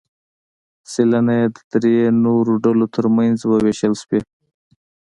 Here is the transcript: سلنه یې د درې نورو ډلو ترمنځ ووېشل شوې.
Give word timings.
سلنه 0.91 1.33
یې 1.39 1.45
د 1.55 1.57
درې 1.73 1.97
نورو 2.25 2.53
ډلو 2.65 2.85
ترمنځ 2.95 3.39
ووېشل 3.43 3.93
شوې. 4.01 4.19